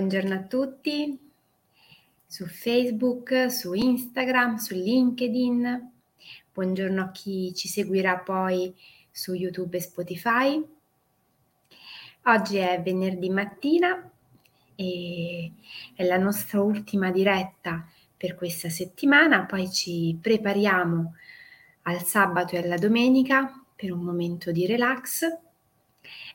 Buongiorno 0.00 0.34
a 0.34 0.42
tutti 0.44 1.30
su 2.24 2.46
Facebook, 2.46 3.50
su 3.50 3.74
Instagram, 3.74 4.56
su 4.56 4.72
LinkedIn. 4.72 5.92
Buongiorno 6.54 7.02
a 7.02 7.10
chi 7.10 7.52
ci 7.54 7.68
seguirà 7.68 8.16
poi 8.16 8.74
su 9.10 9.34
YouTube 9.34 9.76
e 9.76 9.82
Spotify. 9.82 10.66
Oggi 12.24 12.56
è 12.56 12.80
venerdì 12.82 13.28
mattina 13.28 14.10
e 14.74 15.52
è 15.94 16.02
la 16.04 16.16
nostra 16.16 16.62
ultima 16.62 17.10
diretta 17.10 17.86
per 18.16 18.36
questa 18.36 18.70
settimana, 18.70 19.44
poi 19.44 19.70
ci 19.70 20.18
prepariamo 20.18 21.14
al 21.82 22.02
sabato 22.04 22.54
e 22.54 22.62
alla 22.62 22.78
domenica 22.78 23.52
per 23.76 23.92
un 23.92 24.00
momento 24.00 24.50
di 24.50 24.64
relax 24.64 25.24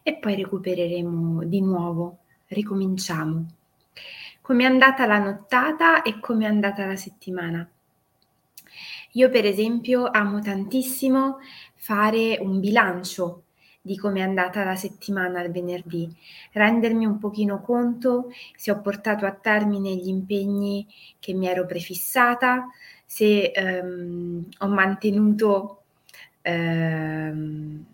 e 0.03 0.17
poi 0.17 0.35
recupereremo 0.35 1.43
di 1.45 1.61
nuovo 1.61 2.19
ricominciamo. 2.55 3.45
Come 4.41 4.63
è 4.63 4.65
andata 4.65 5.05
la 5.05 5.19
nottata 5.19 6.01
e 6.01 6.19
come 6.19 6.45
è 6.45 6.47
andata 6.47 6.85
la 6.85 6.95
settimana? 6.95 7.69
Io 9.11 9.29
per 9.29 9.45
esempio 9.45 10.09
amo 10.11 10.39
tantissimo 10.39 11.37
fare 11.75 12.37
un 12.41 12.59
bilancio 12.59 13.43
di 13.81 13.97
come 13.97 14.19
è 14.19 14.23
andata 14.23 14.63
la 14.63 14.75
settimana 14.75 15.41
il 15.41 15.51
venerdì, 15.51 16.11
rendermi 16.53 17.05
un 17.05 17.19
pochino 17.19 17.61
conto 17.61 18.31
se 18.55 18.71
ho 18.71 18.81
portato 18.81 19.27
a 19.27 19.31
termine 19.31 19.95
gli 19.95 20.07
impegni 20.07 20.87
che 21.19 21.33
mi 21.33 21.47
ero 21.47 21.67
prefissata, 21.67 22.67
se 23.05 23.51
ehm, 23.51 24.47
ho 24.57 24.67
mantenuto 24.67 25.83
ehm, 26.41 27.85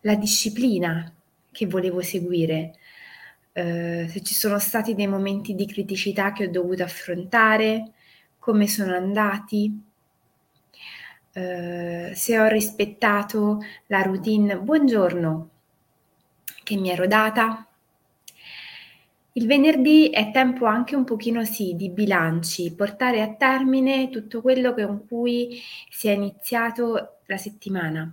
la 0.00 0.14
disciplina 0.14 1.12
che 1.58 1.66
volevo 1.66 2.02
seguire, 2.02 2.76
eh, 3.52 4.06
se 4.08 4.22
ci 4.22 4.32
sono 4.32 4.60
stati 4.60 4.94
dei 4.94 5.08
momenti 5.08 5.56
di 5.56 5.66
criticità 5.66 6.30
che 6.30 6.44
ho 6.44 6.50
dovuto 6.50 6.84
affrontare, 6.84 7.94
come 8.38 8.68
sono 8.68 8.94
andati, 8.94 9.82
eh, 11.32 12.12
se 12.14 12.38
ho 12.38 12.46
rispettato 12.46 13.58
la 13.86 14.02
routine 14.02 14.56
buongiorno 14.56 15.50
che 16.62 16.76
mi 16.76 16.90
ero 16.90 17.08
data. 17.08 17.66
Il 19.32 19.46
venerdì 19.48 20.10
è 20.10 20.30
tempo 20.30 20.66
anche 20.66 20.94
un 20.94 21.02
pochino 21.02 21.44
sì 21.44 21.74
di 21.74 21.90
bilanci, 21.90 22.72
portare 22.72 23.20
a 23.20 23.34
termine 23.34 24.10
tutto 24.10 24.42
quello 24.42 24.74
con 24.74 25.08
cui 25.08 25.60
si 25.90 26.06
è 26.06 26.12
iniziato 26.12 27.18
la 27.26 27.36
settimana 27.36 28.12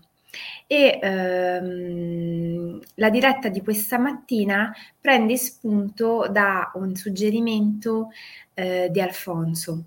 e 0.68 1.00
ehm, 1.02 2.80
la 2.96 3.10
diretta 3.10 3.50
di 3.50 3.62
questa 3.62 3.98
mattina 3.98 4.74
prende 5.00 5.38
spunto 5.38 6.28
da 6.30 6.72
un 6.76 6.96
suggerimento 6.96 8.10
eh, 8.54 8.90
di 8.92 9.02
Alfonso. 9.02 9.84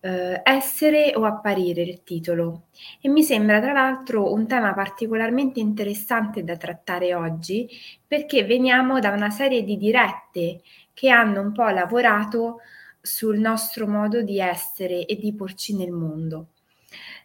Eh, 0.00 0.40
essere 0.44 1.12
o 1.16 1.24
apparire 1.24 1.82
il 1.82 2.04
titolo 2.04 2.66
e 3.00 3.08
mi 3.08 3.24
sembra 3.24 3.60
tra 3.60 3.72
l'altro 3.72 4.32
un 4.32 4.46
tema 4.46 4.72
particolarmente 4.72 5.58
interessante 5.58 6.44
da 6.44 6.56
trattare 6.56 7.14
oggi 7.14 7.68
perché 8.06 8.44
veniamo 8.44 9.00
da 9.00 9.10
una 9.10 9.30
serie 9.30 9.64
di 9.64 9.76
dirette 9.76 10.60
che 10.94 11.10
hanno 11.10 11.40
un 11.40 11.52
po' 11.52 11.68
lavorato 11.68 12.60
sul 13.00 13.38
nostro 13.38 13.88
modo 13.88 14.22
di 14.22 14.38
essere 14.38 15.04
e 15.04 15.16
di 15.16 15.34
porci 15.34 15.74
nel 15.76 15.90
mondo. 15.90 16.48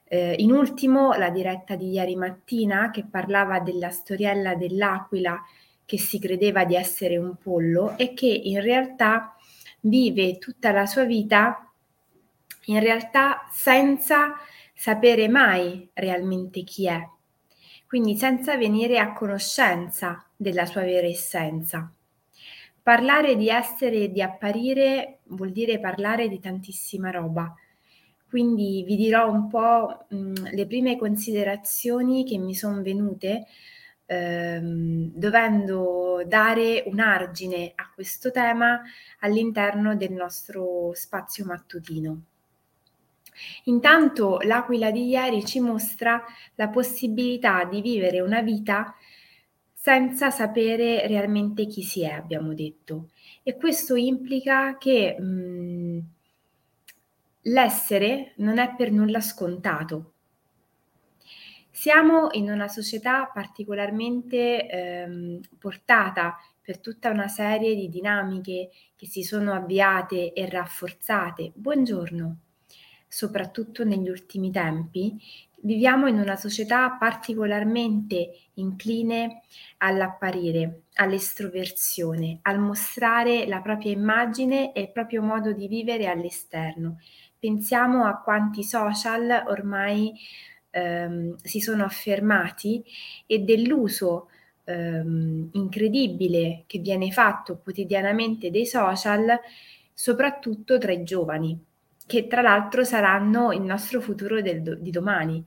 Eh, 0.03 0.35
in 0.39 0.51
ultimo 0.51 1.13
la 1.13 1.29
diretta 1.29 1.75
di 1.75 1.91
ieri 1.91 2.15
mattina 2.15 2.91
che 2.91 3.05
parlava 3.09 3.59
della 3.59 3.89
storiella 3.89 4.55
dell'aquila 4.55 5.41
che 5.85 5.97
si 5.97 6.19
credeva 6.19 6.65
di 6.65 6.75
essere 6.75 7.17
un 7.17 7.35
pollo 7.35 7.97
e 7.97 8.13
che 8.13 8.27
in 8.27 8.61
realtà 8.61 9.35
vive 9.81 10.37
tutta 10.37 10.71
la 10.71 10.85
sua 10.85 11.03
vita 11.03 11.71
in 12.65 12.79
realtà 12.79 13.47
senza 13.51 14.35
sapere 14.73 15.27
mai 15.27 15.89
realmente 15.93 16.63
chi 16.63 16.87
è, 16.87 17.01
quindi 17.87 18.15
senza 18.15 18.57
venire 18.57 18.99
a 18.99 19.13
conoscenza 19.13 20.25
della 20.35 20.65
sua 20.65 20.81
vera 20.81 21.07
essenza. 21.07 21.91
Parlare 22.81 23.35
di 23.35 23.49
essere 23.49 23.95
e 23.95 24.11
di 24.11 24.21
apparire 24.21 25.19
vuol 25.25 25.51
dire 25.51 25.79
parlare 25.79 26.27
di 26.27 26.39
tantissima 26.39 27.11
roba, 27.11 27.53
quindi 28.33 28.83
vi 28.83 28.95
dirò 28.95 29.29
un 29.29 29.47
po' 29.47 30.07
mh, 30.09 30.55
le 30.55 30.65
prime 30.65 30.97
considerazioni 30.97 32.25
che 32.25 32.39
mi 32.39 32.55
sono 32.55 32.81
venute 32.81 33.45
ehm, 34.07 35.11
dovendo 35.13 36.23
dare 36.25 36.81
un 36.87 36.99
argine 36.99 37.73
a 37.75 37.91
questo 37.93 38.31
tema 38.31 38.81
all'interno 39.19 39.95
del 39.95 40.13
nostro 40.13 40.93
spazio 40.95 41.45
mattutino. 41.45 42.21
Intanto 43.65 44.39
l'aquila 44.41 44.89
di 44.89 45.09
ieri 45.09 45.45
ci 45.45 45.59
mostra 45.59 46.23
la 46.55 46.69
possibilità 46.69 47.65
di 47.65 47.81
vivere 47.81 48.19
una 48.19 48.41
vita 48.41 48.95
senza 49.75 50.31
sapere 50.31 51.05
realmente 51.05 51.67
chi 51.67 51.83
si 51.83 52.01
è, 52.01 52.09
abbiamo 52.13 52.55
detto. 52.55 53.09
E 53.43 53.57
questo 53.57 53.95
implica 53.95 54.75
che 54.79 55.19
mh, 55.19 55.99
L'essere 57.47 58.31
non 58.37 58.57
è 58.57 58.73
per 58.73 58.89
nulla 58.89 59.19
scontato. 59.19 60.13
Siamo 61.69 62.29
in 62.31 62.49
una 62.49 62.69
società 62.69 63.25
particolarmente 63.33 64.69
ehm, 64.69 65.41
portata 65.59 66.37
per 66.61 66.79
tutta 66.79 67.09
una 67.09 67.27
serie 67.27 67.75
di 67.75 67.89
dinamiche 67.89 68.69
che 68.95 69.07
si 69.07 69.23
sono 69.23 69.51
avviate 69.51 70.31
e 70.31 70.47
rafforzate. 70.47 71.51
Buongiorno, 71.53 72.37
soprattutto 73.09 73.83
negli 73.83 74.07
ultimi 74.07 74.49
tempi, 74.49 75.19
viviamo 75.63 76.07
in 76.07 76.19
una 76.19 76.37
società 76.37 76.91
particolarmente 76.91 78.37
incline 78.53 79.41
all'apparire, 79.79 80.83
all'estroversione, 80.93 82.39
al 82.43 82.59
mostrare 82.59 83.45
la 83.47 83.59
propria 83.59 83.91
immagine 83.91 84.71
e 84.71 84.79
il 84.79 84.91
proprio 84.93 85.21
modo 85.21 85.51
di 85.51 85.67
vivere 85.67 86.07
all'esterno 86.07 86.99
pensiamo 87.43 88.05
a 88.05 88.21
quanti 88.21 88.63
social 88.63 89.43
ormai 89.47 90.13
ehm, 90.69 91.35
si 91.43 91.59
sono 91.59 91.83
affermati 91.83 92.81
e 93.25 93.39
dell'uso 93.39 94.29
ehm, 94.63 95.49
incredibile 95.51 96.63
che 96.67 96.79
viene 96.79 97.11
fatto 97.11 97.57
quotidianamente 97.61 98.49
dei 98.49 98.65
social, 98.65 99.37
soprattutto 99.93 100.77
tra 100.77 100.93
i 100.93 101.03
giovani, 101.03 101.61
che 102.07 102.27
tra 102.27 102.41
l'altro 102.41 102.85
saranno 102.85 103.51
il 103.51 103.61
nostro 103.61 103.99
futuro 103.99 104.41
del, 104.41 104.79
di 104.79 104.89
domani. 104.89 105.45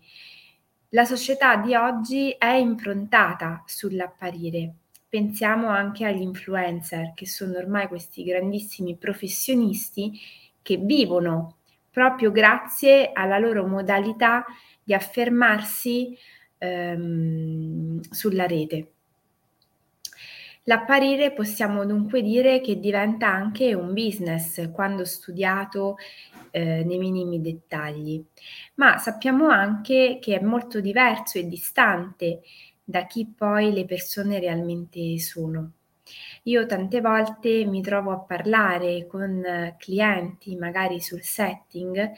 La 0.91 1.07
società 1.07 1.57
di 1.57 1.75
oggi 1.75 2.28
è 2.33 2.53
improntata 2.53 3.63
sull'apparire. 3.65 4.75
Pensiamo 5.09 5.69
anche 5.69 6.05
agli 6.05 6.21
influencer, 6.21 7.15
che 7.15 7.27
sono 7.27 7.57
ormai 7.57 7.89
questi 7.89 8.23
grandissimi 8.23 8.97
professionisti 8.97 10.13
che 10.61 10.77
vivono 10.77 11.56
proprio 11.97 12.31
grazie 12.31 13.11
alla 13.15 13.39
loro 13.39 13.67
modalità 13.67 14.45
di 14.83 14.93
affermarsi 14.93 16.15
ehm, 16.59 18.01
sulla 18.11 18.47
rete. 18.47 18.91
L'apparire 20.65 21.33
possiamo 21.33 21.87
dunque 21.87 22.21
dire 22.21 22.60
che 22.60 22.78
diventa 22.78 23.28
anche 23.28 23.72
un 23.72 23.95
business 23.95 24.71
quando 24.72 25.07
studiato 25.07 25.97
eh, 26.51 26.84
nei 26.84 26.98
minimi 26.98 27.41
dettagli, 27.41 28.22
ma 28.75 28.98
sappiamo 28.98 29.48
anche 29.48 30.19
che 30.21 30.39
è 30.39 30.45
molto 30.45 30.83
diverso 30.83 31.39
e 31.39 31.47
distante 31.47 32.43
da 32.84 33.07
chi 33.07 33.25
poi 33.34 33.72
le 33.72 33.87
persone 33.87 34.39
realmente 34.39 35.19
sono. 35.19 35.76
Io 36.47 36.65
tante 36.65 37.01
volte 37.01 37.65
mi 37.65 37.83
trovo 37.83 38.13
a 38.13 38.21
parlare 38.21 39.07
con 39.09 39.75
clienti, 39.78 40.54
magari 40.54 41.01
sul 41.01 41.22
setting, 41.22 42.13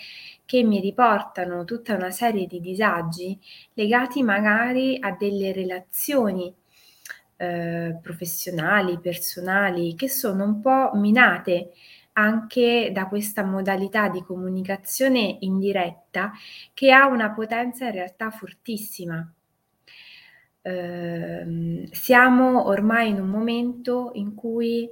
che 0.45 0.63
mi 0.65 0.81
riportano 0.81 1.65
tutta 1.65 1.95
una 1.95 2.11
serie 2.11 2.47
di 2.47 2.61
disagi 2.61 3.39
legati 3.73 4.23
magari 4.23 4.99
a 5.01 5.13
delle 5.19 5.53
relazioni 5.53 6.55
eh, 7.37 7.99
professionali, 8.03 8.99
personali, 9.01 9.95
che 9.95 10.11
sono 10.11 10.45
un 10.45 10.61
po' 10.61 10.91
minate 10.95 11.73
anche 12.13 12.91
da 12.93 13.07
questa 13.07 13.45
modalità 13.45 14.09
di 14.09 14.23
comunicazione 14.23 15.39
indiretta 15.41 16.33
che 16.75 16.93
ha 16.93 17.07
una 17.07 17.31
potenza 17.31 17.87
in 17.87 17.93
realtà 17.93 18.31
fortissima 18.31 19.33
ehm, 20.63 21.87
siamo 21.91 22.67
ormai 22.67 23.09
in 23.11 23.21
un 23.21 23.29
momento 23.29 24.11
in 24.15 24.35
cui 24.35 24.89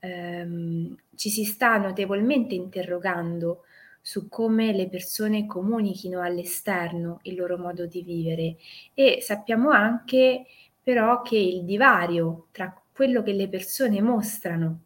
ehm, 0.00 0.96
ci 1.16 1.30
si 1.30 1.44
sta 1.44 1.76
notevolmente 1.76 2.54
interrogando 2.54 3.64
su 4.00 4.28
come 4.28 4.72
le 4.72 4.88
persone 4.88 5.46
comunichino 5.46 6.20
all'esterno 6.20 7.20
il 7.22 7.36
loro 7.36 7.56
modo 7.56 7.86
di 7.86 8.02
vivere 8.02 8.56
e 8.92 9.18
sappiamo 9.22 9.70
anche 9.70 10.44
però 10.82 11.22
che 11.22 11.38
il 11.38 11.64
divario 11.64 12.48
tra 12.52 12.78
quello 12.92 13.22
che 13.22 13.32
le 13.32 13.48
persone 13.48 14.02
mostrano 14.02 14.80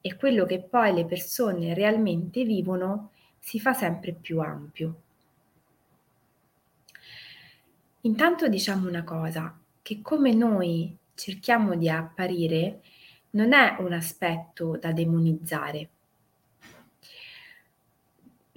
e 0.00 0.16
quello 0.16 0.44
che 0.46 0.60
poi 0.60 0.94
le 0.94 1.04
persone 1.04 1.74
realmente 1.74 2.42
vivono 2.44 3.10
si 3.38 3.60
fa 3.60 3.74
sempre 3.74 4.12
più 4.12 4.40
ampio. 4.40 5.02
Intanto 8.02 8.48
diciamo 8.48 8.88
una 8.88 9.02
cosa, 9.02 9.58
che 9.82 10.00
come 10.02 10.32
noi 10.32 10.96
cerchiamo 11.14 11.74
di 11.74 11.88
apparire 11.88 12.80
non 13.30 13.52
è 13.52 13.76
un 13.80 13.92
aspetto 13.92 14.76
da 14.80 14.92
demonizzare. 14.92 15.88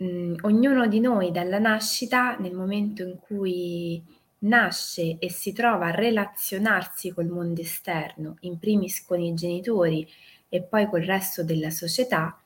Mm, 0.03 0.35
ognuno 0.41 0.87
di 0.87 0.99
noi 0.99 1.31
dalla 1.31 1.59
nascita, 1.59 2.37
nel 2.37 2.53
momento 2.53 3.03
in 3.03 3.17
cui 3.19 4.01
nasce 4.39 5.17
e 5.19 5.29
si 5.29 5.53
trova 5.53 5.87
a 5.87 5.91
relazionarsi 5.91 7.11
col 7.11 7.27
mondo 7.27 7.61
esterno, 7.61 8.37
in 8.41 8.59
primis 8.59 9.05
con 9.05 9.19
i 9.19 9.33
genitori 9.33 10.07
e 10.49 10.61
poi 10.61 10.87
col 10.87 11.01
resto 11.01 11.43
della 11.43 11.69
società, 11.69 12.39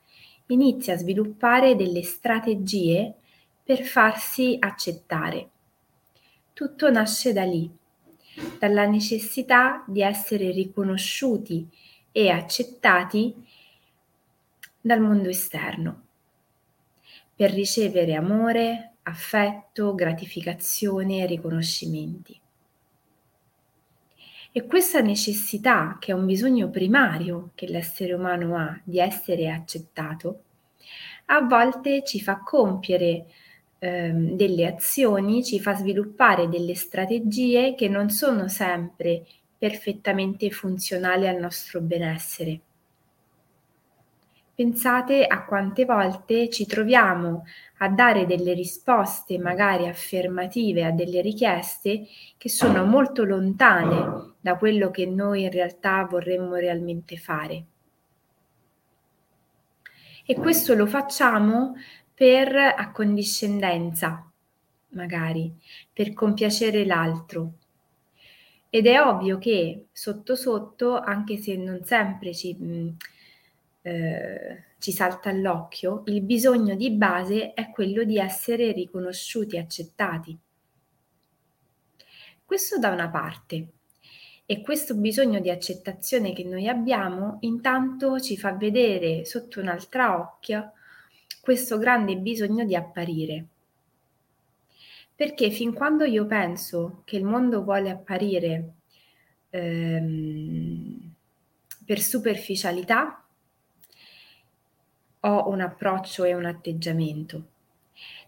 inizia 0.46 0.94
a 0.94 0.98
sviluppare 0.98 1.76
delle 1.76 2.02
strategie 2.02 3.14
per 3.62 3.82
farsi 3.82 4.56
accettare. 4.58 5.50
Tutto 6.56 6.90
nasce 6.90 7.34
da 7.34 7.44
lì, 7.44 7.70
dalla 8.58 8.86
necessità 8.86 9.84
di 9.86 10.00
essere 10.00 10.52
riconosciuti 10.52 11.68
e 12.10 12.30
accettati 12.30 13.46
dal 14.80 15.02
mondo 15.02 15.28
esterno, 15.28 16.06
per 17.34 17.50
ricevere 17.50 18.14
amore, 18.14 18.92
affetto, 19.02 19.94
gratificazione 19.94 21.18
e 21.18 21.26
riconoscimenti. 21.26 22.40
E 24.50 24.64
questa 24.64 25.02
necessità, 25.02 25.98
che 26.00 26.12
è 26.12 26.14
un 26.14 26.24
bisogno 26.24 26.70
primario 26.70 27.50
che 27.54 27.66
l'essere 27.66 28.14
umano 28.14 28.56
ha 28.56 28.80
di 28.82 28.98
essere 28.98 29.50
accettato, 29.50 30.44
a 31.26 31.42
volte 31.42 32.02
ci 32.02 32.18
fa 32.18 32.38
compiere 32.38 33.26
ehm, 33.78 34.36
delle 34.36 34.66
azioni, 34.66 35.44
ci 35.44 35.60
fa 35.60 35.74
sviluppare 35.74 36.48
delle 36.48 36.74
strategie 36.74 37.74
che 37.74 37.88
non 37.88 38.10
sono 38.10 38.48
sempre 38.48 39.24
perfettamente 39.58 40.50
funzionali 40.50 41.26
al 41.26 41.36
nostro 41.36 41.80
benessere. 41.80 42.60
Pensate 44.56 45.26
a 45.26 45.44
quante 45.44 45.84
volte 45.84 46.48
ci 46.48 46.64
troviamo 46.64 47.44
a 47.78 47.90
dare 47.90 48.24
delle 48.24 48.54
risposte 48.54 49.38
magari 49.38 49.86
affermative 49.86 50.82
a 50.82 50.92
delle 50.92 51.20
richieste 51.20 52.06
che 52.38 52.48
sono 52.48 52.86
molto 52.86 53.24
lontane 53.24 54.36
da 54.40 54.56
quello 54.56 54.90
che 54.90 55.04
noi 55.04 55.42
in 55.42 55.50
realtà 55.50 56.04
vorremmo 56.04 56.54
realmente 56.54 57.18
fare. 57.18 57.64
E 60.24 60.34
questo 60.36 60.74
lo 60.74 60.86
facciamo 60.86 61.74
per 62.16 62.56
accondiscendenza, 62.56 64.26
magari, 64.90 65.54
per 65.92 66.14
compiacere 66.14 66.86
l'altro. 66.86 67.52
Ed 68.70 68.86
è 68.86 68.98
ovvio 69.00 69.36
che 69.36 69.88
sotto 69.92 70.34
sotto, 70.34 70.98
anche 70.98 71.36
se 71.36 71.56
non 71.56 71.84
sempre 71.84 72.34
ci... 72.34 72.54
Mh, 72.54 72.96
eh, 73.82 74.64
ci 74.78 74.92
salta 74.92 75.30
all'occhio, 75.30 76.02
il 76.06 76.22
bisogno 76.22 76.74
di 76.74 76.90
base 76.90 77.54
è 77.54 77.70
quello 77.70 78.04
di 78.04 78.18
essere 78.18 78.72
riconosciuti 78.72 79.58
accettati. 79.58 80.38
Questo 82.44 82.78
da 82.78 82.90
una 82.90 83.08
parte. 83.08 83.68
E 84.44 84.60
questo 84.60 84.94
bisogno 84.94 85.40
di 85.40 85.50
accettazione 85.50 86.32
che 86.32 86.44
noi 86.44 86.68
abbiamo 86.68 87.38
intanto 87.40 88.20
ci 88.20 88.36
fa 88.36 88.52
vedere 88.52 89.24
sotto 89.24 89.60
un'altra 89.60 90.16
occhia 90.20 90.70
questo 91.46 91.78
grande 91.78 92.16
bisogno 92.16 92.64
di 92.64 92.74
apparire. 92.74 93.46
Perché 95.14 95.52
fin 95.52 95.72
quando 95.72 96.02
io 96.02 96.26
penso 96.26 97.02
che 97.04 97.16
il 97.16 97.22
mondo 97.22 97.62
vuole 97.62 97.88
apparire 97.88 98.72
ehm, 99.50 101.12
per 101.84 102.00
superficialità, 102.00 103.24
ho 105.20 105.48
un 105.48 105.60
approccio 105.60 106.24
e 106.24 106.34
un 106.34 106.46
atteggiamento. 106.46 107.44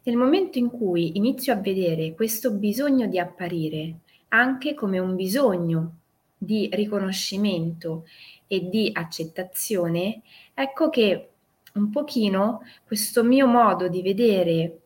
Nel 0.05 0.17
momento 0.17 0.59
in 0.59 0.71
cui 0.71 1.17
inizio 1.17 1.53
a 1.53 1.57
vedere 1.57 2.15
questo 2.15 2.53
bisogno 2.53 3.09
di 3.09 3.19
apparire 3.19 3.97
anche 4.29 4.75
come 4.75 5.01
un 5.01 5.17
bisogno 5.17 5.97
di 6.39 6.71
riconoscimento 6.73 8.07
e 8.47 8.69
di 8.69 8.91
accettazione, 8.93 10.23
ecco 10.55 10.89
che 10.89 11.31
un 11.79 11.91
pochino 11.91 12.63
questo 12.85 13.25
mio 13.25 13.47
modo 13.47 13.89
di 13.89 14.03
vedere 14.03 14.81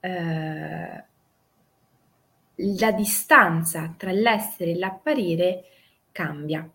eh, 0.00 1.04
la 2.54 2.92
distanza 2.92 3.94
tra 3.96 4.10
l'essere 4.10 4.72
e 4.72 4.78
l'apparire 4.78 5.64
cambia. 6.12 6.68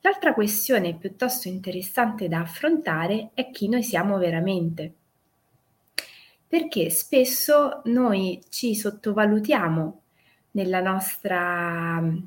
L'altra 0.00 0.34
questione 0.34 0.94
piuttosto 0.94 1.48
interessante 1.48 2.28
da 2.28 2.40
affrontare 2.40 3.30
è 3.34 3.50
chi 3.50 3.68
noi 3.68 3.82
siamo 3.82 4.18
veramente, 4.18 4.94
perché 6.46 6.90
spesso 6.90 7.82
noi 7.84 8.40
ci 8.48 8.74
sottovalutiamo 8.74 10.00
nella 10.52 10.80
nostra 10.80 12.00
mm, 12.00 12.18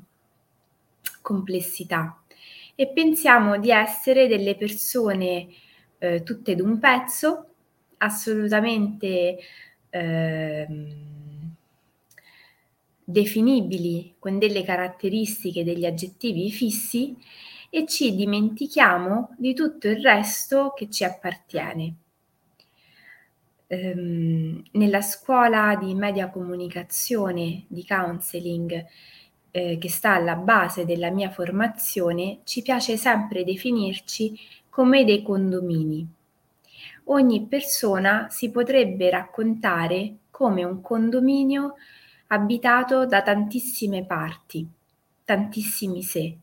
complessità 1.22 2.22
e 2.74 2.88
pensiamo 2.88 3.58
di 3.58 3.70
essere 3.70 4.28
delle 4.28 4.56
persone 4.56 5.48
eh, 6.00 6.22
tutte 6.24 6.54
d'un 6.56 6.78
pezzo, 6.78 7.46
assolutamente 7.98 9.38
eh, 9.90 10.66
definibili 13.04 14.14
con 14.18 14.38
delle 14.38 14.62
caratteristiche, 14.64 15.62
degli 15.62 15.84
aggettivi 15.84 16.50
fissi 16.50 17.16
e 17.68 17.86
ci 17.86 18.14
dimentichiamo 18.16 19.34
di 19.36 19.54
tutto 19.54 19.88
il 19.88 20.00
resto 20.00 20.72
che 20.74 20.88
ci 20.90 21.04
appartiene. 21.04 21.94
Ehm, 23.68 24.62
nella 24.72 25.00
scuola 25.02 25.76
di 25.76 25.94
media 25.94 26.28
comunicazione, 26.30 27.64
di 27.68 27.84
counseling, 27.86 28.84
eh, 29.52 29.78
che 29.78 29.88
sta 29.88 30.14
alla 30.14 30.36
base 30.36 30.84
della 30.84 31.10
mia 31.10 31.30
formazione, 31.30 32.40
ci 32.44 32.62
piace 32.62 32.96
sempre 32.96 33.44
definirci 33.44 34.38
come 34.80 35.04
dei 35.04 35.20
condomini. 35.22 36.08
Ogni 37.04 37.46
persona 37.46 38.28
si 38.30 38.50
potrebbe 38.50 39.10
raccontare 39.10 40.14
come 40.30 40.64
un 40.64 40.80
condominio 40.80 41.74
abitato 42.28 43.04
da 43.04 43.20
tantissime 43.20 44.06
parti, 44.06 44.66
tantissimi 45.22 46.02
sé, 46.02 46.34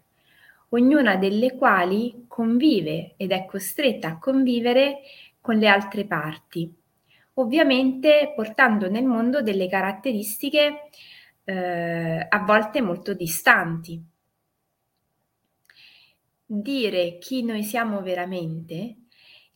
ognuna 0.69 1.15
delle 1.15 1.55
quali 1.55 2.25
convive 2.27 3.15
ed 3.17 3.31
è 3.31 3.43
costretta 3.45 4.09
a 4.09 4.19
convivere 4.19 4.99
con 5.41 5.55
le 5.55 5.67
altre 5.67 6.05
parti, 6.05 6.71
ovviamente 7.35 8.33
portando 8.35 8.87
nel 8.87 9.05
mondo 9.05 9.41
delle 9.41 9.67
caratteristiche 9.67 10.89
eh, 11.43 12.27
a 12.29 12.39
volte 12.45 12.81
molto 12.83 13.15
distanti. 13.15 13.99
Dire 16.49 17.17
chi 17.17 17.43
noi 17.43 17.61
siamo 17.61 18.01
veramente 18.01 18.95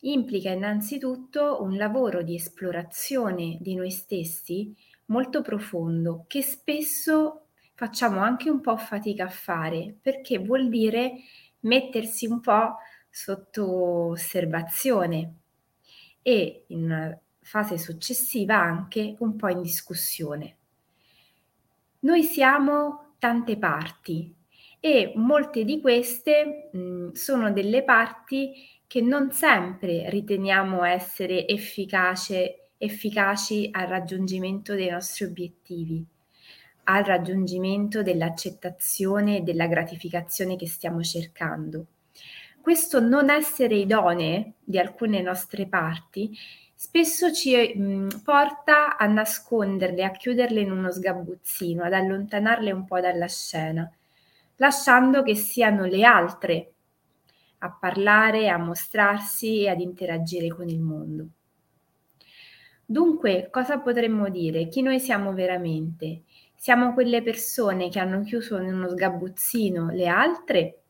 implica 0.02 0.50
innanzitutto 0.52 1.62
un 1.62 1.78
lavoro 1.78 2.22
di 2.22 2.36
esplorazione 2.36 3.58
di 3.62 3.76
noi 3.76 3.90
stessi 3.92 4.76
molto 5.06 5.42
profondo 5.42 6.26
che 6.28 6.42
spesso 6.42 7.46
facciamo 7.76 8.20
anche 8.20 8.50
un 8.50 8.60
po' 8.60 8.76
fatica 8.76 9.24
a 9.24 9.30
fare 9.30 9.96
perché 10.02 10.40
vuol 10.40 10.68
dire 10.68 11.14
mettersi 11.62 12.26
un 12.26 12.42
po' 12.42 12.76
sotto 13.10 14.10
osservazione 14.10 15.36
e 16.22 16.66
in 16.68 16.84
una 16.84 17.18
fase 17.40 17.78
successiva 17.78 18.58
anche 18.58 19.16
un 19.20 19.38
po' 19.38 19.48
in 19.48 19.62
discussione. 19.62 20.58
Noi 22.00 22.24
siamo 22.24 23.14
tante 23.18 23.58
parti 23.58 24.36
e 24.82 25.14
molte 25.16 25.64
di 25.64 25.80
queste 25.80 26.70
mh, 26.74 27.12
sono 27.14 27.54
delle 27.54 27.84
parti 27.84 28.52
che 28.88 29.00
non 29.00 29.32
sempre 29.32 30.10
riteniamo 30.10 30.84
essere 30.84 31.48
efficace, 31.48 32.72
efficaci 32.78 33.70
al 33.72 33.88
raggiungimento 33.88 34.74
dei 34.74 34.90
nostri 34.90 35.24
obiettivi 35.24 36.06
al 36.86 37.04
raggiungimento 37.04 38.02
dell'accettazione 38.02 39.38
e 39.38 39.42
della 39.42 39.68
gratificazione 39.68 40.56
che 40.56 40.68
stiamo 40.68 41.02
cercando. 41.04 41.86
Questo 42.60 43.00
non 43.00 43.30
essere 43.30 43.76
idonee 43.76 44.54
di 44.64 44.78
alcune 44.78 45.22
nostre 45.22 45.68
parti 45.68 46.36
spesso 46.76 47.32
ci 47.32 47.56
mh, 47.56 48.22
porta 48.24 48.98
a 48.98 49.06
nasconderle, 49.06 50.04
a 50.04 50.12
chiuderle 50.12 50.62
in 50.62 50.72
uno 50.72 50.92
sgabuzzino, 50.92 51.84
ad 51.84 51.94
allontanarle 51.94 52.72
un 52.72 52.86
po' 52.86 53.00
dalla 53.00 53.28
scena. 53.28 53.92
Lasciando 54.62 55.24
che 55.24 55.34
siano 55.36 55.86
le 55.86 56.04
altre 56.04 56.74
a 57.64 57.72
parlare, 57.72 58.48
a 58.48 58.58
mostrarsi 58.58 59.62
e 59.62 59.70
ad 59.70 59.80
interagire 59.80 60.50
con 60.50 60.70
il 60.70 60.80
mondo. 60.80 61.28
Dunque, 62.86 63.50
cosa 63.52 63.80
potremmo 63.80 64.30
dire? 64.30 64.68
Chi 64.68 64.84
noi 64.84 65.00
siamo 65.00 65.34
veramente? 65.34 66.24
Siamo 66.56 66.94
quelle 66.94 67.24
persone 67.24 67.90
che 67.90 68.00
hanno 68.00 68.22
chiuso 68.22 68.58
in 68.58 68.74
uno 68.74 68.90
sgabuzzino 68.90 69.90
le 69.90 70.08
altre? 70.08 70.82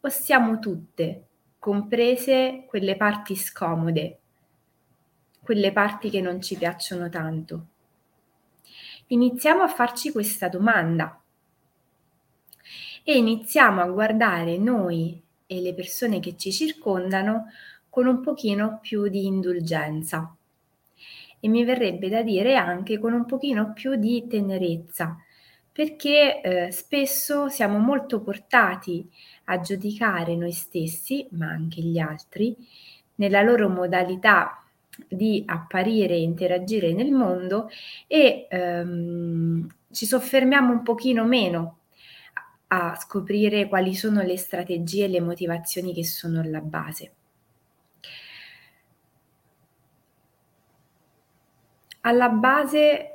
O 0.00 0.08
siamo 0.08 0.58
tutte, 0.58 1.26
comprese 1.60 2.64
quelle 2.66 2.96
parti 2.96 3.36
scomode, 3.36 4.18
quelle 5.40 5.72
parti 5.72 6.10
che 6.10 6.20
non 6.20 6.40
ci 6.40 6.56
piacciono 6.56 7.08
tanto? 7.08 7.66
Iniziamo 9.08 9.62
a 9.62 9.68
farci 9.68 10.10
questa 10.10 10.48
domanda 10.48 11.20
e 13.08 13.16
iniziamo 13.16 13.80
a 13.80 13.86
guardare 13.86 14.58
noi 14.58 15.22
e 15.46 15.60
le 15.60 15.74
persone 15.74 16.18
che 16.18 16.36
ci 16.36 16.50
circondano 16.50 17.44
con 17.88 18.08
un 18.08 18.20
pochino 18.20 18.80
più 18.82 19.06
di 19.06 19.26
indulgenza. 19.26 20.34
E 21.38 21.48
mi 21.48 21.62
verrebbe 21.62 22.08
da 22.08 22.22
dire 22.22 22.56
anche 22.56 22.98
con 22.98 23.12
un 23.12 23.24
pochino 23.24 23.72
più 23.72 23.94
di 23.94 24.26
tenerezza, 24.26 25.16
perché 25.70 26.40
eh, 26.40 26.72
spesso 26.72 27.48
siamo 27.48 27.78
molto 27.78 28.20
portati 28.22 29.08
a 29.44 29.60
giudicare 29.60 30.34
noi 30.34 30.50
stessi, 30.50 31.28
ma 31.30 31.46
anche 31.46 31.82
gli 31.82 32.00
altri, 32.00 32.56
nella 33.14 33.42
loro 33.42 33.68
modalità 33.68 34.64
di 35.06 35.44
apparire 35.46 36.14
e 36.14 36.22
interagire 36.22 36.92
nel 36.92 37.12
mondo 37.12 37.68
e 38.08 38.48
ehm, 38.50 39.68
ci 39.92 40.06
soffermiamo 40.06 40.72
un 40.72 40.82
pochino 40.82 41.24
meno 41.24 41.76
a 42.68 42.96
scoprire 42.96 43.68
quali 43.68 43.94
sono 43.94 44.22
le 44.22 44.36
strategie 44.36 45.04
e 45.04 45.08
le 45.08 45.20
motivazioni 45.20 45.92
che 45.94 46.04
sono 46.04 46.40
alla 46.40 46.60
base. 46.60 47.12
Alla 52.00 52.28
base, 52.28 53.14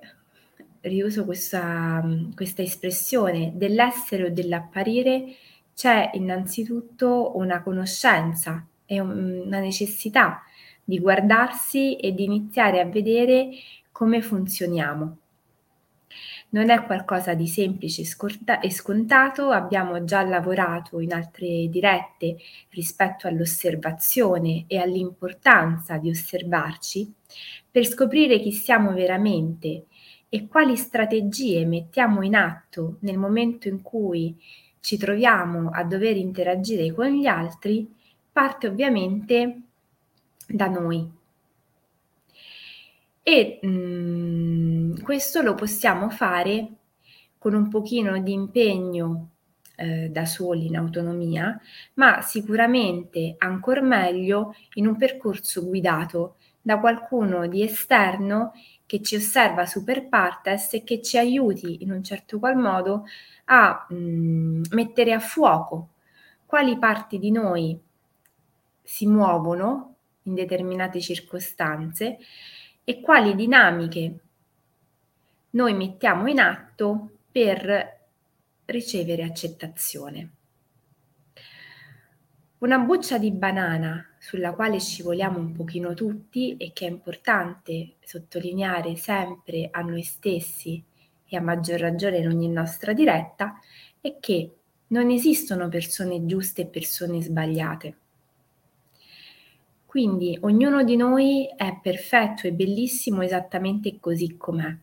riuso 0.81 1.25
questa, 1.25 2.03
questa 2.35 2.61
espressione, 2.61 3.53
dell'essere 3.55 4.25
o 4.25 4.29
dell'apparire 4.29 5.35
c'è 5.73 6.11
innanzitutto 6.13 7.37
una 7.37 7.61
conoscenza 7.63 8.65
e 8.85 8.99
una 8.99 9.59
necessità 9.59 10.43
di 10.83 10.99
guardarsi 10.99 11.95
e 11.95 12.13
di 12.13 12.25
iniziare 12.25 12.81
a 12.81 12.85
vedere 12.85 13.49
come 13.91 14.21
funzioniamo 14.21 15.20
non 16.51 16.69
è 16.69 16.83
qualcosa 16.83 17.33
di 17.33 17.47
semplice 17.47 18.01
e 18.01 18.71
scontato, 18.71 19.49
abbiamo 19.49 20.03
già 20.03 20.21
lavorato 20.23 20.99
in 20.99 21.13
altre 21.13 21.67
dirette 21.69 22.37
rispetto 22.69 23.27
all'osservazione 23.27 24.65
e 24.67 24.77
all'importanza 24.77 25.97
di 25.97 26.09
osservarci 26.09 27.13
per 27.69 27.85
scoprire 27.85 28.39
chi 28.39 28.51
siamo 28.51 28.93
veramente 28.93 29.85
e 30.27 30.47
quali 30.47 30.75
strategie 30.75 31.65
mettiamo 31.65 32.21
in 32.21 32.35
atto 32.35 32.97
nel 33.01 33.17
momento 33.17 33.67
in 33.67 33.81
cui 33.81 34.37
ci 34.81 34.97
troviamo 34.97 35.69
a 35.69 35.83
dover 35.83 36.17
interagire 36.17 36.91
con 36.91 37.07
gli 37.07 37.27
altri, 37.27 37.89
parte 38.31 38.67
ovviamente 38.67 39.61
da 40.47 40.67
noi. 40.67 41.19
E 43.23 43.59
mh, 43.61 43.67
mm, 43.67 45.01
questo 45.03 45.41
lo 45.41 45.55
possiamo 45.55 46.09
fare 46.09 46.67
con 47.37 47.53
un 47.53 47.69
pochino 47.69 48.19
di 48.21 48.33
impegno 48.33 49.29
eh, 49.75 50.09
da 50.09 50.25
soli 50.25 50.67
in 50.67 50.77
autonomia, 50.77 51.59
ma 51.95 52.21
sicuramente 52.21 53.35
ancora 53.37 53.81
meglio 53.81 54.55
in 54.75 54.87
un 54.87 54.97
percorso 54.97 55.65
guidato 55.65 56.35
da 56.61 56.79
qualcuno 56.79 57.47
di 57.47 57.63
esterno 57.63 58.53
che 58.85 59.01
ci 59.01 59.15
osserva 59.15 59.65
super 59.65 60.07
partes 60.07 60.73
e 60.73 60.83
che 60.83 61.01
ci 61.01 61.17
aiuti 61.17 61.81
in 61.83 61.91
un 61.91 62.03
certo 62.03 62.37
qual 62.39 62.55
modo 62.55 63.05
a 63.45 63.85
mh, 63.89 63.95
mm, 63.95 64.63
mettere 64.71 65.13
a 65.13 65.19
fuoco 65.19 65.89
quali 66.45 66.77
parti 66.77 67.17
di 67.17 67.31
noi 67.31 67.79
si 68.83 69.07
muovono 69.07 69.95
in 70.23 70.33
determinate 70.35 70.99
circostanze 70.99 72.17
e 72.83 73.01
quali 73.01 73.35
dinamiche 73.35 74.19
noi 75.51 75.73
mettiamo 75.73 76.27
in 76.27 76.39
atto 76.39 77.09
per 77.31 77.99
ricevere 78.65 79.23
accettazione. 79.23 80.29
Una 82.59 82.77
buccia 82.77 83.17
di 83.17 83.31
banana 83.31 84.05
sulla 84.19 84.53
quale 84.53 84.79
scivoliamo 84.79 85.39
un 85.39 85.51
pochino 85.51 85.93
tutti 85.95 86.55
e 86.57 86.71
che 86.73 86.85
è 86.85 86.89
importante 86.89 87.95
sottolineare 88.03 88.95
sempre 88.95 89.69
a 89.71 89.81
noi 89.81 90.03
stessi 90.03 90.83
e 91.25 91.37
a 91.37 91.41
maggior 91.41 91.79
ragione 91.79 92.17
in 92.17 92.27
ogni 92.27 92.49
nostra 92.49 92.93
diretta 92.93 93.59
è 93.99 94.17
che 94.19 94.55
non 94.87 95.09
esistono 95.09 95.69
persone 95.69 96.25
giuste 96.25 96.61
e 96.61 96.67
persone 96.67 97.21
sbagliate. 97.21 97.95
Quindi 99.91 100.37
ognuno 100.43 100.85
di 100.85 100.95
noi 100.95 101.53
è 101.53 101.77
perfetto 101.81 102.47
e 102.47 102.53
bellissimo 102.53 103.23
esattamente 103.23 103.99
così 103.99 104.37
com'è. 104.37 104.73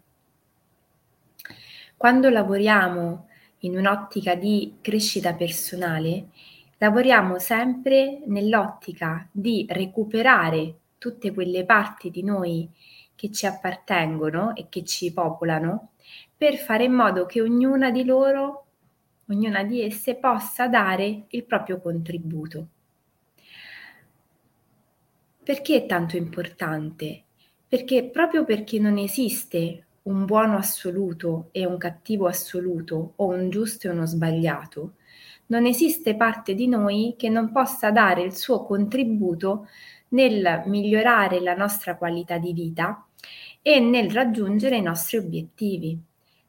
Quando 1.96 2.28
lavoriamo 2.28 3.26
in 3.60 3.78
un'ottica 3.78 4.34
di 4.34 4.76
crescita 4.82 5.32
personale, 5.32 6.26
lavoriamo 6.76 7.38
sempre 7.38 8.20
nell'ottica 8.26 9.26
di 9.32 9.64
recuperare 9.70 10.74
tutte 10.98 11.32
quelle 11.32 11.64
parti 11.64 12.10
di 12.10 12.22
noi 12.22 12.68
che 13.14 13.32
ci 13.32 13.46
appartengono 13.46 14.54
e 14.54 14.66
che 14.68 14.84
ci 14.84 15.10
popolano 15.10 15.92
per 16.36 16.56
fare 16.56 16.84
in 16.84 16.92
modo 16.92 17.24
che 17.24 17.40
ognuna 17.40 17.90
di 17.90 18.04
loro, 18.04 18.66
ognuna 19.30 19.62
di 19.64 19.80
esse 19.80 20.16
possa 20.16 20.68
dare 20.68 21.24
il 21.28 21.44
proprio 21.44 21.80
contributo. 21.80 22.68
Perché 25.48 25.76
è 25.76 25.86
tanto 25.86 26.18
importante? 26.18 27.22
Perché 27.66 28.04
proprio 28.04 28.44
perché 28.44 28.78
non 28.78 28.98
esiste 28.98 29.86
un 30.02 30.26
buono 30.26 30.58
assoluto 30.58 31.48
e 31.52 31.64
un 31.64 31.78
cattivo 31.78 32.26
assoluto 32.26 33.14
o 33.16 33.28
un 33.28 33.48
giusto 33.48 33.86
e 33.86 33.90
uno 33.90 34.04
sbagliato, 34.04 34.96
non 35.46 35.64
esiste 35.64 36.16
parte 36.16 36.54
di 36.54 36.68
noi 36.68 37.14
che 37.16 37.30
non 37.30 37.50
possa 37.50 37.90
dare 37.90 38.20
il 38.24 38.36
suo 38.36 38.62
contributo 38.66 39.68
nel 40.08 40.64
migliorare 40.66 41.40
la 41.40 41.54
nostra 41.54 41.96
qualità 41.96 42.36
di 42.36 42.52
vita 42.52 43.06
e 43.62 43.80
nel 43.80 44.10
raggiungere 44.10 44.76
i 44.76 44.82
nostri 44.82 45.16
obiettivi. 45.16 45.98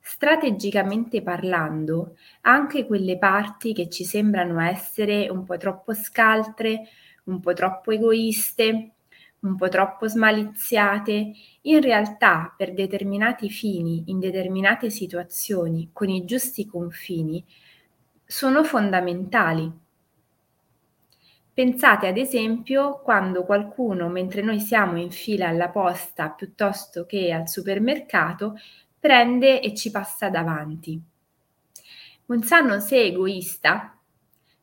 Strategicamente 0.02 1.22
parlando, 1.22 2.18
anche 2.42 2.86
quelle 2.86 3.18
parti 3.18 3.72
che 3.72 3.88
ci 3.88 4.04
sembrano 4.04 4.60
essere 4.60 5.30
un 5.30 5.46
po' 5.46 5.56
troppo 5.56 5.94
scaltre, 5.94 6.90
un 7.30 7.40
po' 7.40 7.54
troppo 7.54 7.92
egoiste, 7.92 8.92
un 9.40 9.56
po' 9.56 9.70
troppo 9.70 10.08
smaliziate, 10.08 11.32
in 11.62 11.82
realtà 11.82 12.54
per 12.56 12.74
determinati 12.74 13.50
fini, 13.50 14.04
in 14.08 14.20
determinate 14.20 14.90
situazioni, 14.90 15.90
con 15.94 16.10
i 16.10 16.26
giusti 16.26 16.66
confini, 16.66 17.44
sono 18.26 18.64
fondamentali. 18.64 19.72
Pensate 21.54 22.08
ad 22.08 22.18
esempio 22.18 23.00
quando 23.00 23.44
qualcuno, 23.44 24.08
mentre 24.10 24.42
noi 24.42 24.60
siamo 24.60 25.00
in 25.00 25.12
fila 25.12 25.48
alla 25.48 25.70
posta 25.70 26.30
piuttosto 26.30 27.06
che 27.06 27.32
al 27.32 27.48
supermercato, 27.48 28.58
prende 29.00 29.62
e 29.62 29.74
ci 29.74 29.92
passa 29.92 30.30
davanti. 30.30 31.02
Un 32.26 32.44
sano 32.44 32.80
se 32.80 33.02
egoista, 33.02 33.99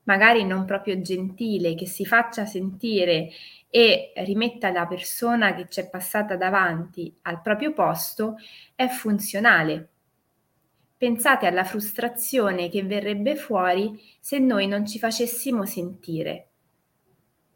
magari 0.06 0.44
non 0.44 0.64
proprio 0.64 1.00
gentile, 1.00 1.74
che 1.74 1.86
si 1.86 2.04
faccia 2.04 2.44
sentire 2.44 3.30
e 3.68 4.12
rimetta 4.16 4.70
la 4.70 4.86
persona 4.86 5.54
che 5.54 5.68
ci 5.68 5.80
è 5.80 5.88
passata 5.88 6.36
davanti 6.36 7.14
al 7.22 7.42
proprio 7.42 7.72
posto 7.72 8.36
è 8.74 8.86
funzionale. 8.88 9.90
Pensate 10.96 11.46
alla 11.46 11.64
frustrazione 11.64 12.70
che 12.70 12.82
verrebbe 12.82 13.36
fuori 13.36 14.00
se 14.18 14.38
noi 14.38 14.66
non 14.66 14.86
ci 14.86 14.98
facessimo 14.98 15.66
sentire, 15.66 16.48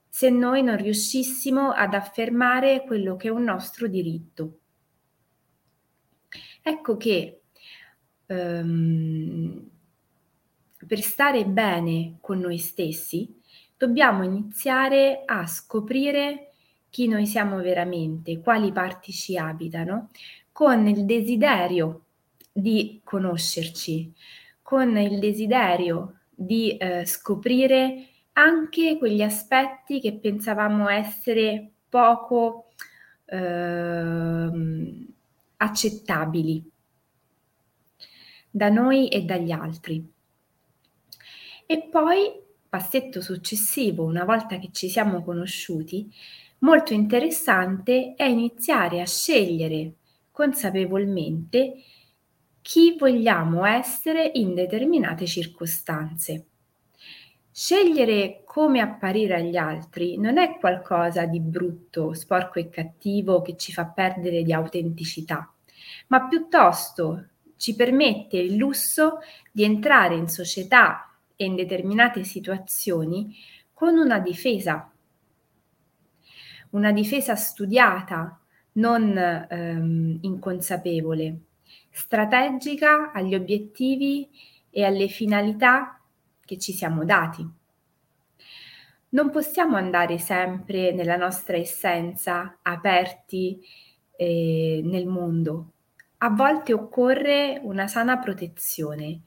se 0.09 0.29
noi 0.29 0.63
non 0.63 0.77
riuscissimo 0.77 1.71
ad 1.71 1.95
affermare 1.95 2.83
quello 2.85 3.17
che 3.17 3.29
è 3.29 3.31
un 3.31 3.45
nostro 3.45 3.87
diritto. 3.87 4.59
Ecco 6.63 6.97
che 6.99 7.41
um, 8.27 9.71
per 10.87 11.01
stare 11.01 11.45
bene 11.45 12.17
con 12.21 12.39
noi 12.39 12.59
stessi, 12.59 13.41
dobbiamo 13.77 14.25
iniziare 14.25 15.23
a 15.25 15.47
scoprire 15.47 16.53
chi 16.91 17.07
noi 17.07 17.27
siamo 17.27 17.59
veramente, 17.61 18.41
quali 18.41 18.73
parti 18.73 19.13
ci 19.13 19.37
abitano, 19.37 20.11
con 20.53 20.87
il 20.87 21.05
desiderio 21.05 22.05
di 22.53 23.01
conoscerci, 23.05 24.13
con 24.61 24.97
il 24.99 25.19
desiderio 25.19 26.21
di 26.35 26.77
eh, 26.77 27.05
scoprire 27.07 28.07
anche 28.33 28.99
quegli 28.99 29.23
aspetti 29.23 30.01
che 30.01 30.15
pensavamo 30.15 30.89
essere 30.89 31.71
poco 31.89 32.71
eh, 33.27 34.51
accettabili 35.57 36.71
da 38.51 38.69
noi 38.69 39.09
e 39.09 39.23
dagli 39.23 39.53
altri. 39.53 40.19
E 41.71 41.83
poi, 41.83 42.33
passetto 42.69 43.21
successivo, 43.21 44.03
una 44.03 44.25
volta 44.25 44.59
che 44.59 44.71
ci 44.73 44.89
siamo 44.89 45.23
conosciuti, 45.23 46.13
molto 46.63 46.95
interessante 46.95 48.15
è 48.17 48.25
iniziare 48.25 49.01
a 49.01 49.07
scegliere 49.07 49.93
consapevolmente 50.33 51.75
chi 52.61 52.97
vogliamo 52.99 53.65
essere 53.65 54.33
in 54.35 54.55
determinate 54.55 55.27
circostanze. 55.27 56.47
Scegliere 57.53 58.43
come 58.45 58.81
apparire 58.81 59.37
agli 59.37 59.57
altri 59.57 60.19
non 60.19 60.39
è 60.39 60.59
qualcosa 60.59 61.25
di 61.27 61.39
brutto, 61.39 62.15
sporco 62.15 62.59
e 62.59 62.69
cattivo 62.69 63.43
che 63.43 63.57
ci 63.57 63.73
fa 63.73 63.87
perdere 63.87 64.43
di 64.43 64.53
autenticità, 64.53 65.49
ma 66.09 66.27
piuttosto 66.27 67.27
ci 67.57 67.77
permette 67.77 68.39
il 68.39 68.57
lusso 68.57 69.19
di 69.53 69.63
entrare 69.63 70.17
in 70.17 70.27
società 70.27 71.05
e 71.41 71.47
in 71.47 71.55
determinate 71.55 72.23
situazioni 72.23 73.35
con 73.73 73.97
una 73.97 74.19
difesa, 74.19 74.93
una 76.71 76.93
difesa 76.93 77.35
studiata, 77.35 78.39
non 78.73 79.17
ehm, 79.17 80.19
inconsapevole, 80.21 81.39
strategica 81.89 83.11
agli 83.13 83.35
obiettivi 83.35 84.29
e 84.69 84.85
alle 84.85 85.09
finalità 85.09 85.99
che 86.45 86.59
ci 86.59 86.75
siamo 86.75 87.07
dati. 87.07 87.49
Non 89.09 89.31
possiamo 89.31 89.79
andare 89.79 90.19
sempre 90.19 90.93
nella 90.93 91.17
nostra 91.17 91.57
essenza 91.57 92.59
aperti 92.61 93.65
eh, 94.15 94.83
nel 94.85 95.07
mondo, 95.07 95.73
a 96.19 96.29
volte 96.29 96.75
occorre 96.75 97.59
una 97.63 97.87
sana 97.89 98.19
protezione 98.19 99.23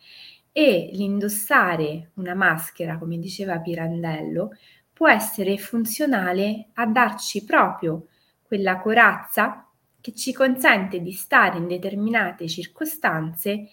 e 0.56 0.92
l'indossare 0.94 2.12
una 2.14 2.36
maschera, 2.36 3.00
come 3.00 3.18
diceva 3.18 3.60
Pirandello, 3.60 4.56
può 4.94 5.10
essere 5.10 5.58
funzionale 5.58 6.68
a 6.76 6.86
darci 6.86 7.44
proprio 7.44 8.08
quella 8.44 8.80
corazza 8.80 9.68
che 10.00 10.14
ci 10.14 10.32
consente 10.32 11.02
di 11.02 11.12
stare 11.12 11.58
in 11.58 11.68
determinate 11.68 12.48
circostanze 12.48 13.68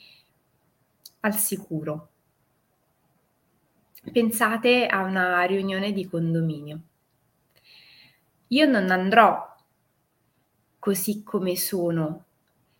al 1.20 1.36
sicuro. 1.36 2.08
Pensate 4.10 4.86
a 4.86 5.02
una 5.02 5.42
riunione 5.42 5.92
di 5.92 6.08
condominio. 6.08 6.80
Io 8.48 8.66
non 8.66 8.90
andrò 8.90 9.54
così 10.78 11.22
come 11.22 11.56
sono 11.56 12.24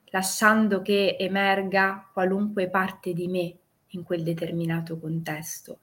lasciando 0.06 0.80
che 0.80 1.16
emerga 1.18 2.08
qualunque 2.12 2.70
parte 2.70 3.12
di 3.12 3.28
me 3.28 3.58
in 3.90 4.02
quel 4.02 4.22
determinato 4.22 4.98
contesto, 4.98 5.80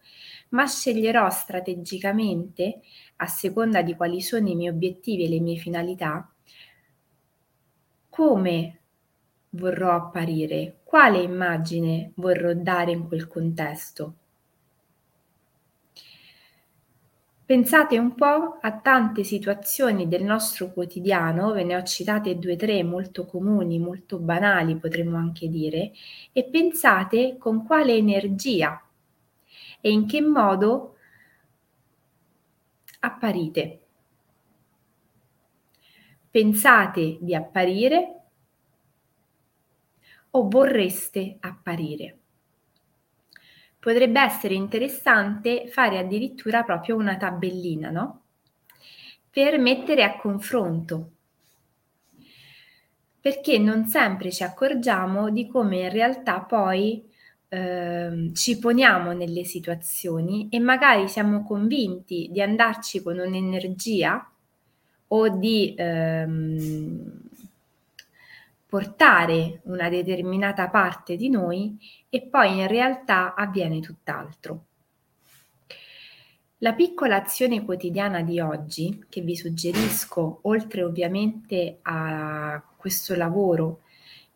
ma 0.50 0.68
sceglierò 0.68 1.30
strategicamente, 1.30 2.82
a 3.18 3.28
seconda 3.28 3.82
di 3.82 3.96
quali 3.96 4.22
sono 4.22 4.48
i 4.50 4.56
miei 4.56 4.70
obiettivi 4.70 5.26
e 5.26 5.30
le 5.30 5.40
mie 5.40 5.58
finalità, 5.58 6.32
come 8.10 8.80
vorrò 9.52 9.96
apparire, 9.96 10.80
quale 10.84 11.22
immagine 11.22 12.12
vorrò 12.16 12.54
dare 12.54 12.92
in 12.92 13.08
quel 13.08 13.28
contesto. 13.28 14.16
Pensate 17.48 17.98
un 17.98 18.14
po' 18.14 18.58
a 18.60 18.74
tante 18.74 19.24
situazioni 19.24 20.10
del 20.10 20.22
nostro 20.22 20.74
quotidiano, 20.74 21.54
ve 21.54 21.64
ne 21.64 21.78
ho 21.78 21.84
citate 21.84 22.38
due 22.38 22.56
o 22.56 22.56
tre 22.58 22.84
molto 22.84 23.26
comuni, 23.26 23.80
molto 23.80 24.20
banali 24.20 24.76
potremmo 24.76 25.16
anche 25.16 25.48
dire, 25.48 25.94
e 26.34 26.44
pensate 26.44 27.38
con 27.38 27.66
quale 27.66 27.94
energia 27.94 28.86
e 29.80 29.90
in 29.90 30.06
che 30.08 30.20
modo 30.20 30.98
apparite. 33.00 33.80
Pensate 36.30 37.18
di 37.22 37.34
apparire 37.34 38.24
o 40.32 40.50
vorreste 40.50 41.38
apparire 41.40 42.17
potrebbe 43.80 44.20
essere 44.22 44.54
interessante 44.54 45.68
fare 45.68 46.00
addirittura 46.00 46.64
proprio 46.64 46.96
una 46.96 47.18
tabellina, 47.18 47.90
no? 47.90 48.22
Per 49.30 49.58
mettere 49.60 50.04
a 50.04 50.18
confronto. 50.18 51.12
Perché 53.20 53.58
non 53.58 53.86
sempre 53.86 54.32
ci 54.32 54.44
accorgiamo 54.44 55.30
di 55.30 55.48
come 55.48 55.82
in 55.82 55.90
realtà 55.90 56.40
poi 56.42 57.04
eh, 57.50 58.32
ci 58.34 58.60
poniamo 58.60 59.12
nelle 59.14 59.44
situazioni 59.44 60.48
e 60.50 60.60
magari 60.60 61.08
siamo 61.08 61.44
convinti 61.44 62.30
di 62.32 62.42
andarci 62.42 63.02
con 63.02 63.18
un'energia 63.18 64.32
o 65.10 65.30
di 65.30 65.74
ehm, 65.78 67.27
portare 68.68 69.62
una 69.64 69.88
determinata 69.88 70.68
parte 70.68 71.16
di 71.16 71.30
noi 71.30 71.78
e 72.10 72.22
poi 72.22 72.60
in 72.60 72.68
realtà 72.68 73.34
avviene 73.34 73.80
tutt'altro. 73.80 74.66
La 76.62 76.74
piccola 76.74 77.18
azione 77.18 77.64
quotidiana 77.64 78.22
di 78.24 78.40
oggi, 78.40 79.06
che 79.10 79.22
vi 79.22 79.36
suggerisco, 79.36 80.40
oltre 80.44 80.84
ovviamente 80.84 81.78
a 81.84 82.62
questo 82.76 83.16
lavoro 83.16 83.82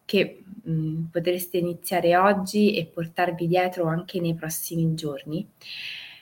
che 0.05 0.43
mh, 0.63 1.05
potreste 1.11 1.57
iniziare 1.57 2.15
oggi 2.15 2.75
e 2.75 2.85
portarvi 2.85 3.47
dietro 3.47 3.87
anche 3.87 4.21
nei 4.21 4.35
prossimi 4.35 4.93
giorni, 4.93 5.45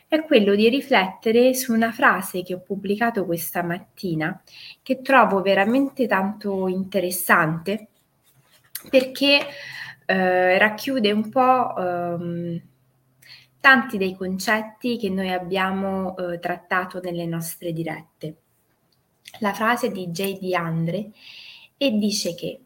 è 0.07 0.23
quello 0.23 0.55
di 0.55 0.69
riflettere 0.69 1.53
su 1.53 1.73
una 1.73 1.91
frase 1.91 2.41
che 2.41 2.55
ho 2.55 2.59
pubblicato 2.59 3.25
questa 3.25 3.61
mattina 3.61 4.41
che 4.81 5.01
trovo 5.01 5.41
veramente 5.41 6.07
tanto 6.07 6.67
interessante 6.67 7.89
perché 8.89 9.47
eh, 10.05 10.57
racchiude 10.57 11.11
un 11.11 11.29
po' 11.29 11.75
ehm, 11.75 12.61
tanti 13.59 13.97
dei 13.97 14.15
concetti 14.15 14.97
che 14.97 15.09
noi 15.09 15.31
abbiamo 15.31 16.15
eh, 16.15 16.39
trattato 16.39 16.99
nelle 17.01 17.25
nostre 17.25 17.73
dirette. 17.73 18.37
La 19.39 19.53
frase 19.53 19.91
di 19.91 20.07
J.D. 20.07 20.53
Andre 20.53 21.11
e 21.77 21.91
dice 21.97 22.35
che 22.35 22.61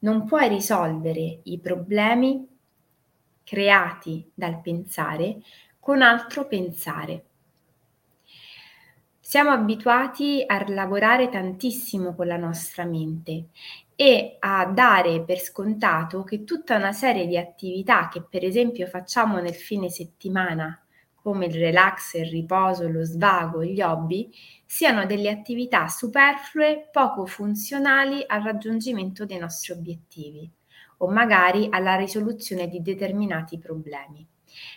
non 0.00 0.24
puoi 0.24 0.48
risolvere 0.48 1.40
i 1.44 1.58
problemi 1.58 2.48
creati 3.44 4.30
dal 4.34 4.60
pensare 4.60 5.40
con 5.78 6.02
altro 6.02 6.46
pensare. 6.46 7.24
Siamo 9.20 9.50
abituati 9.50 10.42
a 10.46 10.64
lavorare 10.68 11.28
tantissimo 11.28 12.14
con 12.14 12.26
la 12.26 12.36
nostra 12.36 12.84
mente 12.84 13.46
e 14.04 14.34
a 14.40 14.66
dare 14.66 15.22
per 15.22 15.38
scontato 15.38 16.24
che 16.24 16.42
tutta 16.42 16.74
una 16.74 16.90
serie 16.90 17.24
di 17.28 17.38
attività 17.38 18.08
che 18.08 18.20
per 18.20 18.42
esempio 18.42 18.88
facciamo 18.88 19.38
nel 19.38 19.54
fine 19.54 19.90
settimana, 19.90 20.76
come 21.14 21.46
il 21.46 21.54
relax, 21.54 22.14
il 22.14 22.26
riposo, 22.26 22.88
lo 22.88 23.04
svago, 23.04 23.62
gli 23.62 23.80
hobby, 23.80 24.28
siano 24.66 25.06
delle 25.06 25.30
attività 25.30 25.86
superflue, 25.86 26.88
poco 26.90 27.26
funzionali 27.26 28.24
al 28.26 28.42
raggiungimento 28.42 29.24
dei 29.24 29.38
nostri 29.38 29.72
obiettivi 29.72 30.50
o 30.96 31.08
magari 31.08 31.68
alla 31.70 31.94
risoluzione 31.94 32.66
di 32.66 32.82
determinati 32.82 33.56
problemi. 33.56 34.26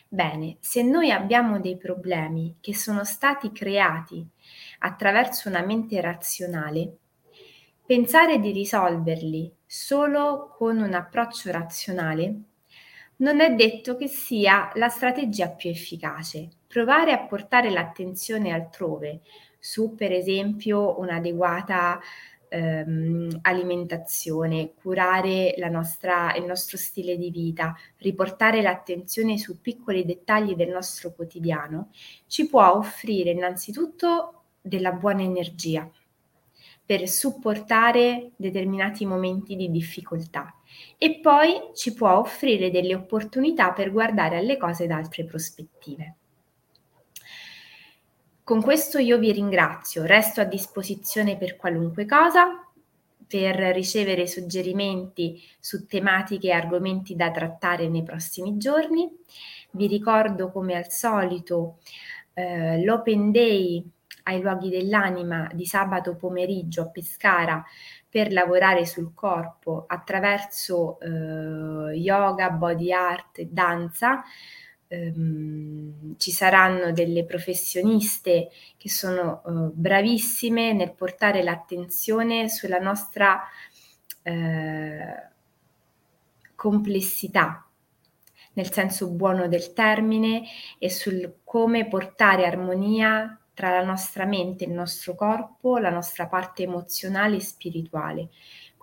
Bene, 0.07 0.57
se 0.59 0.83
noi 0.83 1.09
abbiamo 1.09 1.59
dei 1.59 1.77
problemi 1.77 2.57
che 2.61 2.75
sono 2.75 3.03
stati 3.03 3.51
creati 3.51 4.23
attraverso 4.79 5.49
una 5.49 5.65
mente 5.65 5.99
razionale, 5.99 6.97
pensare 7.85 8.39
di 8.39 8.51
risolverli 8.51 9.51
solo 9.65 10.53
con 10.57 10.77
un 10.77 10.93
approccio 10.93 11.51
razionale 11.51 12.41
non 13.17 13.39
è 13.39 13.53
detto 13.53 13.95
che 13.95 14.07
sia 14.07 14.71
la 14.75 14.89
strategia 14.89 15.49
più 15.49 15.69
efficace. 15.69 16.49
Provare 16.67 17.13
a 17.13 17.25
portare 17.25 17.69
l'attenzione 17.69 18.51
altrove, 18.51 19.21
su 19.59 19.95
per 19.95 20.11
esempio 20.11 20.99
un'adeguata 20.99 21.99
ehm, 22.49 23.39
alimentazione, 23.41 24.73
curare 24.73 25.55
nostra, 25.69 26.35
il 26.35 26.43
nostro 26.43 26.77
stile 26.77 27.17
di 27.17 27.29
vita, 27.29 27.73
riportare 27.97 28.61
l'attenzione 28.61 29.37
su 29.37 29.61
piccoli 29.61 30.03
dettagli 30.03 30.55
del 30.55 30.69
nostro 30.69 31.13
quotidiano, 31.13 31.91
ci 32.27 32.47
può 32.47 32.75
offrire 32.75 33.31
innanzitutto 33.31 34.43
della 34.61 34.91
buona 34.91 35.21
energia, 35.21 35.89
per 36.85 37.07
supportare 37.07 38.31
determinati 38.35 39.05
momenti 39.05 39.55
di 39.55 39.71
difficoltà 39.71 40.53
e 40.97 41.19
poi 41.19 41.71
ci 41.73 41.93
può 41.93 42.17
offrire 42.19 42.69
delle 42.69 42.93
opportunità 42.93 43.71
per 43.71 43.91
guardare 43.91 44.37
alle 44.37 44.57
cose 44.57 44.85
da 44.85 44.97
altre 44.97 45.25
prospettive. 45.25 46.15
Con 48.43 48.61
questo 48.61 48.99
io 48.99 49.17
vi 49.17 49.31
ringrazio, 49.31 50.05
resto 50.05 50.41
a 50.41 50.43
disposizione 50.43 51.35
per 51.35 51.55
qualunque 51.55 52.05
cosa, 52.05 52.63
per 53.27 53.55
ricevere 53.73 54.27
suggerimenti 54.27 55.41
su 55.59 55.87
tematiche 55.87 56.49
e 56.49 56.51
argomenti 56.51 57.15
da 57.15 57.31
trattare 57.31 57.89
nei 57.89 58.03
prossimi 58.03 58.57
giorni. 58.57 59.09
Vi 59.71 59.87
ricordo 59.87 60.51
come 60.51 60.75
al 60.75 60.91
solito 60.91 61.79
eh, 62.33 62.83
l'Open 62.83 63.31
Day 63.31 63.83
ai 64.27 64.41
luoghi 64.41 64.69
dell'anima 64.69 65.49
di 65.53 65.65
sabato 65.65 66.15
pomeriggio 66.15 66.81
a 66.83 66.89
Pescara 66.89 67.63
per 68.09 68.31
lavorare 68.31 68.85
sul 68.85 69.13
corpo 69.13 69.85
attraverso 69.87 70.99
eh, 70.99 71.95
yoga, 71.95 72.49
body 72.49 72.91
art 72.91 73.41
danza. 73.41 74.23
Um, 74.87 76.15
ci 76.17 76.29
saranno 76.29 76.91
delle 76.91 77.25
professioniste 77.25 78.49
che 78.77 78.87
sono 78.87 79.41
uh, 79.43 79.71
bravissime 79.73 80.73
nel 80.73 80.93
portare 80.93 81.41
l'attenzione 81.41 82.49
sulla 82.49 82.77
nostra 82.77 83.41
uh, 84.23 85.33
complessità, 86.53 87.67
nel 88.53 88.71
senso 88.71 89.09
buono 89.09 89.47
del 89.47 89.73
termine, 89.73 90.43
e 90.77 90.89
sul 90.91 91.39
come 91.43 91.87
portare 91.87 92.45
armonia 92.45 93.39
tra 93.55 93.71
la 93.71 93.83
nostra 93.83 94.25
mente, 94.25 94.65
il 94.65 94.71
nostro 94.71 95.15
corpo, 95.15 95.79
la 95.79 95.89
nostra 95.89 96.27
parte 96.27 96.63
emozionale 96.63 97.37
e 97.37 97.41
spirituale. 97.41 98.29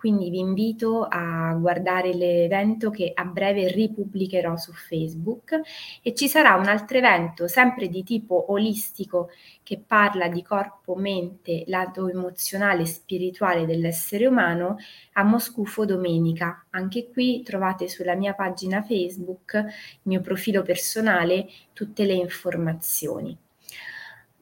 Quindi 0.03 0.29
vi 0.29 0.39
invito 0.39 1.07
a 1.09 1.53
guardare 1.53 2.13
l'evento 2.13 2.89
che 2.89 3.13
a 3.15 3.23
breve 3.23 3.71
ripubblicherò 3.71 4.57
su 4.57 4.73
Facebook 4.73 5.61
e 6.01 6.13
ci 6.13 6.27
sarà 6.27 6.55
un 6.55 6.65
altro 6.65 6.97
evento 6.97 7.47
sempre 7.47 7.87
di 7.87 8.03
tipo 8.03 8.51
olistico 8.51 9.29
che 9.63 9.79
parla 9.79 10.27
di 10.27 10.43
corpo, 10.43 10.95
mente, 10.95 11.63
lato 11.67 12.09
emozionale 12.09 12.81
e 12.81 12.87
spirituale 12.87 13.65
dell'essere 13.65 14.25
umano 14.25 14.75
a 15.13 15.23
Moscufo 15.23 15.85
domenica. 15.85 16.65
Anche 16.71 17.09
qui 17.09 17.41
trovate 17.41 17.87
sulla 17.87 18.15
mia 18.15 18.33
pagina 18.33 18.83
Facebook, 18.83 19.53
il 19.53 20.01
mio 20.01 20.19
profilo 20.19 20.63
personale, 20.63 21.47
tutte 21.71 22.03
le 22.03 22.15
informazioni. 22.15 23.42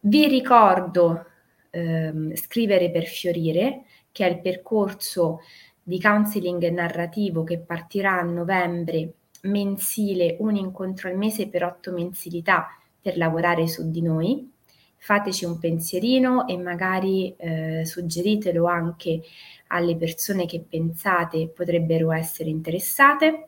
Vi 0.04 0.28
ricordo 0.28 1.26
ehm, 1.70 2.34
Scrivere 2.34 2.90
per 2.90 3.06
fiorire, 3.06 3.84
che 4.12 4.26
è 4.26 4.30
il 4.30 4.42
percorso 4.42 5.42
di 5.84 6.02
counseling 6.02 6.70
narrativo 6.70 7.44
che 7.44 7.60
partirà 7.60 8.20
a 8.20 8.24
novembre 8.24 9.14
mensile, 9.42 10.38
un 10.40 10.56
incontro 10.56 11.08
al 11.08 11.18
mese 11.18 11.48
per 11.50 11.64
otto 11.64 11.92
mensilità 11.92 12.68
per 13.00 13.16
lavorare 13.16 13.68
su 13.68 13.92
di 13.92 14.02
noi. 14.02 14.52
Fateci 14.98 15.46
un 15.46 15.60
pensierino 15.60 16.48
e 16.48 16.58
magari 16.58 17.36
eh, 17.38 17.84
suggeritelo 17.86 18.66
anche 18.66 19.22
alle 19.68 19.96
persone 19.96 20.48
che 20.48 20.64
pensate 20.68 21.48
potrebbero 21.48 22.12
essere 22.12 22.50
interessate. 22.50 23.48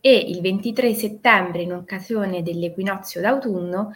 E 0.00 0.14
il 0.14 0.42
23 0.42 0.92
settembre, 0.92 1.62
in 1.62 1.72
occasione 1.72 2.42
dell'equinozio 2.42 3.22
d'autunno, 3.22 3.92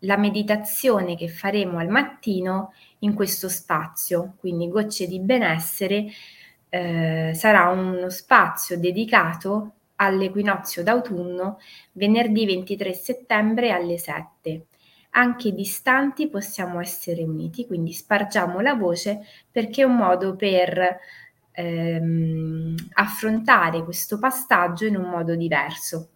la 0.00 0.16
meditazione 0.16 1.16
che 1.16 1.28
faremo 1.28 1.78
al 1.78 1.88
mattino 1.88 2.72
in 3.00 3.14
questo 3.14 3.48
spazio, 3.48 4.34
quindi 4.38 4.68
gocce 4.68 5.06
di 5.06 5.20
benessere, 5.20 6.06
eh, 6.68 7.32
sarà 7.34 7.68
uno 7.68 8.08
spazio 8.10 8.78
dedicato 8.78 9.72
all'equinozio 9.96 10.82
d'autunno 10.82 11.58
venerdì 11.92 12.46
23 12.46 12.92
settembre 12.92 13.70
alle 13.70 13.98
7. 13.98 14.66
Anche 15.10 15.52
distanti 15.52 16.28
possiamo 16.28 16.80
essere 16.80 17.22
uniti, 17.22 17.66
quindi 17.66 17.92
spargiamo 17.92 18.60
la 18.60 18.74
voce 18.74 19.20
perché 19.50 19.82
è 19.82 19.84
un 19.84 19.96
modo 19.96 20.36
per 20.36 20.98
ehm, 21.52 22.74
affrontare 22.94 23.82
questo 23.84 24.18
passaggio 24.18 24.86
in 24.86 24.96
un 24.96 25.08
modo 25.10 25.34
diverso. 25.34 26.08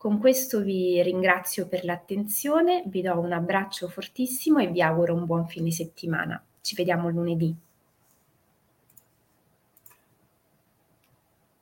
Con 0.00 0.18
questo 0.18 0.62
vi 0.62 1.02
ringrazio 1.02 1.68
per 1.68 1.84
l'attenzione, 1.84 2.84
vi 2.86 3.02
do 3.02 3.20
un 3.20 3.32
abbraccio 3.32 3.86
fortissimo 3.86 4.58
e 4.58 4.68
vi 4.68 4.80
auguro 4.80 5.12
un 5.12 5.26
buon 5.26 5.46
fine 5.46 5.70
settimana. 5.70 6.42
Ci 6.62 6.74
vediamo 6.74 7.10
lunedì. 7.10 7.54